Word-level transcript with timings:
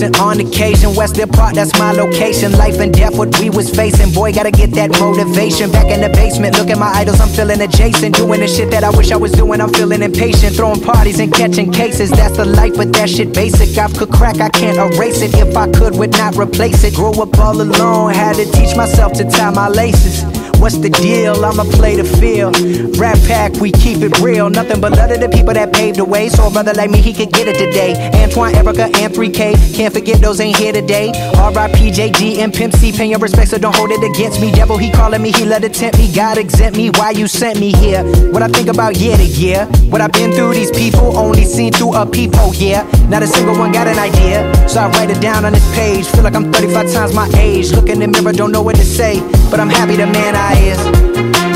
complacent 0.00 0.20
on 0.20 0.40
occasion. 0.40 0.94
West 0.94 1.18
Park, 1.32 1.54
that's 1.54 1.76
my 1.78 1.92
location. 1.92 2.52
Life 2.52 2.78
and 2.80 2.92
death, 2.92 3.16
what 3.16 3.38
we 3.38 3.50
was 3.50 3.70
facing. 3.70 4.12
Boy, 4.12 4.32
gotta 4.32 4.50
get 4.50 4.72
that 4.72 4.90
motivation. 4.98 5.70
Back 5.70 5.86
in 5.86 6.00
the 6.00 6.08
basement, 6.08 6.56
look 6.56 6.70
at 6.70 6.78
my 6.78 6.90
idols, 6.92 7.20
I'm 7.20 7.28
feeling 7.28 7.60
adjacent. 7.60 8.16
Doing 8.16 8.40
the 8.40 8.48
shit 8.48 8.70
that 8.70 8.84
I 8.84 8.90
wish 8.90 9.10
I 9.10 9.16
was 9.16 9.32
doing, 9.32 9.60
I'm 9.60 9.72
feeling 9.72 10.02
impatient. 10.02 10.56
Throwing 10.56 10.80
parties 10.80 11.20
and 11.20 11.32
catching 11.32 11.72
cases, 11.72 12.10
that's 12.10 12.36
the 12.36 12.44
life, 12.44 12.74
but 12.76 12.92
that 12.94 13.08
shit 13.08 13.34
basic. 13.34 13.76
I 13.78 13.88
could 13.88 14.10
crack, 14.10 14.40
I 14.40 14.48
can't 14.48 14.78
erase 14.78 15.22
it. 15.22 15.34
If 15.34 15.56
I 15.56 15.70
could, 15.70 15.96
would 15.96 16.12
not 16.12 16.36
replace 16.36 16.84
it. 16.84 16.94
Grew 16.94 17.12
up 17.22 17.38
all 17.38 17.60
alone, 17.60 18.12
had 18.12 18.36
to 18.36 18.50
teach 18.52 18.76
myself 18.76 19.12
to 19.14 19.24
tie 19.24 19.50
my 19.50 19.68
laces. 19.68 20.24
What's 20.60 20.76
the 20.76 20.90
deal? 20.90 21.42
I'ma 21.42 21.64
play 21.64 21.96
the 21.96 22.04
field. 22.04 22.54
Rap 22.98 23.16
pack, 23.26 23.54
we 23.54 23.72
keep 23.72 24.02
it 24.02 24.18
real. 24.20 24.50
Nothing 24.50 24.78
but 24.78 24.92
love 24.92 25.08
to 25.08 25.16
the 25.16 25.28
people 25.30 25.54
that 25.54 25.72
paved 25.72 25.96
the 25.96 26.04
way. 26.04 26.28
So 26.28 26.48
a 26.48 26.50
brother 26.50 26.74
like 26.74 26.90
me, 26.90 27.00
he 27.00 27.14
could 27.14 27.32
get 27.32 27.48
it 27.48 27.56
today. 27.56 27.94
Antoine, 28.30 28.54
Erica, 28.54 28.84
and 28.84 29.12
3K. 29.12 29.74
Can't 29.74 29.92
forget 29.92 30.20
those 30.20 30.38
ain't 30.38 30.56
here 30.56 30.72
today. 30.72 31.10
R.I.P. 31.34 31.90
JG 31.90 32.38
and 32.38 32.54
Pimp 32.54 32.72
C. 32.74 32.92
Pay 32.92 33.06
your 33.06 33.18
respect, 33.18 33.50
so 33.50 33.58
don't 33.58 33.74
hold 33.74 33.90
it 33.90 34.04
against 34.04 34.40
me. 34.40 34.52
Devil, 34.52 34.78
he 34.78 34.88
calling 34.88 35.20
me, 35.20 35.32
he 35.32 35.44
let 35.44 35.64
it 35.64 35.74
tempt 35.74 35.98
me. 35.98 36.12
God 36.14 36.38
exempt 36.38 36.76
me, 36.76 36.90
why 36.90 37.10
you 37.10 37.26
sent 37.26 37.58
me 37.58 37.72
here? 37.72 38.04
What 38.30 38.44
I 38.44 38.46
think 38.46 38.68
about 38.68 38.96
year 38.98 39.16
to 39.16 39.24
year. 39.24 39.66
What 39.88 40.00
I've 40.00 40.12
been 40.12 40.30
through, 40.30 40.54
these 40.54 40.70
people 40.70 41.18
only 41.18 41.44
seen 41.44 41.72
through 41.72 41.96
a 41.96 42.06
peephole, 42.06 42.54
yeah. 42.54 42.88
Not 43.08 43.24
a 43.24 43.26
single 43.26 43.58
one 43.58 43.72
got 43.72 43.88
an 43.88 43.98
idea. 43.98 44.68
So 44.68 44.78
I 44.78 44.90
write 44.90 45.10
it 45.10 45.20
down 45.20 45.44
on 45.44 45.52
this 45.52 45.74
page. 45.74 46.06
Feel 46.06 46.22
like 46.22 46.36
I'm 46.36 46.52
35 46.52 46.92
times 46.92 47.12
my 47.12 47.28
age. 47.36 47.72
Look 47.72 47.88
in 47.88 47.98
the 47.98 48.06
mirror, 48.06 48.32
don't 48.32 48.52
know 48.52 48.62
what 48.62 48.76
to 48.76 48.84
say. 48.84 49.18
But 49.50 49.58
I'm 49.58 49.70
happy 49.70 49.96
the 49.96 50.06
man 50.06 50.36
I 50.36 50.54
is. 50.54 51.49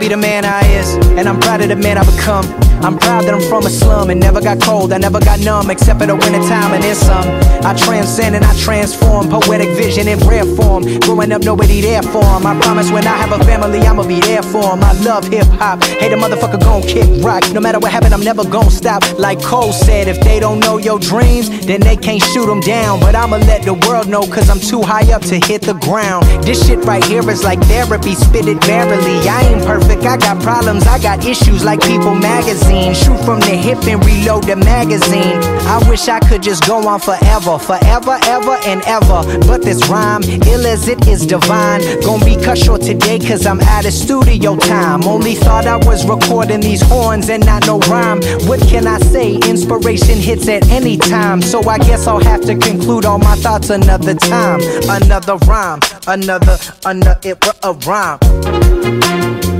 Said 0.00 0.12
the 0.12 0.16
man 0.16 0.44
I 0.44 0.60
is, 0.78 1.07
and 1.18 1.28
I'm 1.28 1.40
proud 1.40 1.60
of 1.60 1.68
the 1.68 1.76
man 1.76 1.98
I 1.98 2.04
become. 2.04 2.46
I'm 2.80 2.96
proud 2.96 3.24
that 3.24 3.34
I'm 3.34 3.42
from 3.50 3.66
a 3.66 3.70
slum 3.70 4.10
and 4.10 4.20
never 4.20 4.40
got 4.40 4.62
cold, 4.62 4.92
I 4.92 4.98
never 4.98 5.18
got 5.18 5.40
numb, 5.40 5.68
except 5.68 5.98
for 5.98 6.06
the 6.06 6.14
winter 6.14 6.38
time 6.46 6.72
and 6.74 6.82
then 6.82 6.94
some. 6.94 7.26
I 7.66 7.74
transcend 7.74 8.36
and 8.36 8.44
I 8.44 8.54
transform, 8.56 9.28
poetic 9.28 9.68
vision 9.70 10.06
in 10.06 10.18
rare 10.20 10.44
form. 10.44 10.84
Growing 11.00 11.32
up, 11.32 11.42
nobody 11.42 11.80
there 11.80 12.04
for 12.04 12.22
him. 12.22 12.46
I 12.46 12.56
promise 12.60 12.92
when 12.92 13.04
I 13.04 13.16
have 13.16 13.32
a 13.32 13.42
family, 13.44 13.80
I'ma 13.80 14.06
be 14.06 14.20
there 14.20 14.44
for 14.44 14.62
him. 14.62 14.84
I 14.84 14.92
love 15.02 15.26
hip 15.26 15.46
hop, 15.58 15.82
hate 15.82 16.12
a 16.12 16.16
motherfucker 16.16 16.60
gon' 16.60 16.82
kick 16.82 17.08
rock. 17.24 17.42
No 17.52 17.60
matter 17.60 17.80
what 17.80 17.90
happen, 17.90 18.12
I'm 18.12 18.22
never 18.22 18.44
gon' 18.44 18.70
stop. 18.70 19.02
Like 19.18 19.42
Cole 19.42 19.72
said, 19.72 20.06
if 20.06 20.20
they 20.20 20.38
don't 20.38 20.60
know 20.60 20.78
your 20.78 21.00
dreams, 21.00 21.50
then 21.66 21.80
they 21.80 21.96
can't 21.96 22.22
shoot 22.22 22.46
them 22.46 22.60
down. 22.60 23.00
But 23.00 23.16
I'ma 23.16 23.38
let 23.38 23.64
the 23.64 23.74
world 23.74 24.06
know, 24.06 24.22
cause 24.22 24.48
I'm 24.48 24.60
too 24.60 24.82
high 24.82 25.12
up 25.12 25.22
to 25.22 25.40
hit 25.40 25.62
the 25.62 25.74
ground. 25.74 26.26
This 26.44 26.64
shit 26.64 26.84
right 26.84 27.04
here 27.04 27.28
is 27.28 27.42
like 27.42 27.60
therapy, 27.62 28.14
spit 28.14 28.46
it 28.46 28.64
merrily. 28.68 29.18
I 29.28 29.50
ain't 29.50 29.66
perfect, 29.66 30.04
I 30.04 30.16
got 30.16 30.40
problems, 30.44 30.86
I 30.86 31.02
got 31.02 31.07
issues 31.16 31.64
like 31.64 31.80
People 31.80 32.14
Magazine. 32.14 32.94
Shoot 32.94 33.18
from 33.24 33.40
the 33.40 33.56
hip 33.56 33.78
and 33.86 34.04
reload 34.04 34.44
the 34.44 34.56
magazine. 34.56 35.38
I 35.66 35.78
wish 35.88 36.08
I 36.08 36.20
could 36.20 36.42
just 36.42 36.66
go 36.66 36.86
on 36.86 37.00
forever, 37.00 37.58
forever, 37.58 38.18
ever, 38.24 38.56
and 38.66 38.82
ever. 38.84 39.22
But 39.46 39.62
this 39.62 39.88
rhyme, 39.88 40.22
ill 40.22 40.66
as 40.66 40.88
it 40.88 41.06
is 41.08 41.26
divine. 41.26 41.80
Gonna 42.00 42.24
be 42.24 42.36
cut 42.36 42.58
short 42.58 42.82
today, 42.82 43.18
cause 43.18 43.46
I'm 43.46 43.60
out 43.60 43.86
of 43.86 43.92
studio 43.92 44.56
time. 44.56 45.04
Only 45.04 45.34
thought 45.34 45.66
I 45.66 45.76
was 45.76 46.06
recording 46.06 46.60
these 46.60 46.82
horns 46.82 47.28
and 47.30 47.44
not 47.44 47.66
no 47.66 47.78
rhyme. 47.80 48.20
What 48.46 48.60
can 48.68 48.86
I 48.86 48.98
say? 48.98 49.36
Inspiration 49.36 50.18
hits 50.18 50.48
at 50.48 50.68
any 50.68 50.96
time. 50.96 51.42
So 51.42 51.62
I 51.68 51.78
guess 51.78 52.06
I'll 52.06 52.24
have 52.24 52.42
to 52.42 52.56
conclude 52.56 53.04
all 53.04 53.18
my 53.18 53.36
thoughts 53.36 53.70
another 53.70 54.14
time. 54.14 54.60
Another 54.88 55.36
rhyme, 55.46 55.80
another, 56.06 56.58
another, 56.84 57.18
it, 57.22 57.38
a 57.62 57.72
rhyme. 57.72 59.57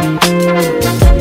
Thank 0.00 1.17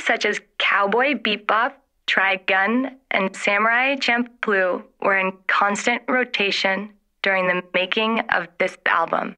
such 0.00 0.24
as 0.24 0.40
Cowboy 0.58 1.14
Bebop, 1.14 1.72
Trigun, 2.06 2.94
and 3.10 3.34
Samurai 3.34 3.96
Champloo 3.96 4.82
were 5.00 5.18
in 5.18 5.32
constant 5.46 6.02
rotation 6.08 6.90
during 7.22 7.46
the 7.46 7.62
making 7.72 8.20
of 8.30 8.48
this 8.58 8.76
album. 8.86 9.30